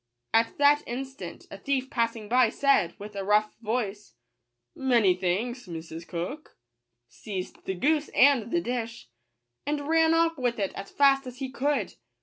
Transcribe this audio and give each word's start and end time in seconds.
At 0.33 0.57
that 0.57 0.81
instant 0.87 1.45
a 1.51 1.59
thief 1.59 1.91
passing 1.91 2.27
by 2.27 2.49
said, 2.49 2.95
with 2.97 3.15
a 3.15 3.23
rough 3.23 3.55
voice," 3.61 4.15
Many 4.75 5.15
thanks, 5.15 5.67
Mrs. 5.67 6.07
Cook," 6.07 6.57
seized 7.07 7.65
the 7.65 7.75
goose 7.75 8.09
and 8.15 8.49
the 8.51 8.61
dish, 8.61 9.09
and 9.63 9.87
ran 9.87 10.15
off 10.15 10.39
with 10.39 10.57
it 10.57 10.73
as 10.73 10.89
fast 10.89 11.27
as 11.27 11.37
he 11.37 11.51
could. 11.51 11.93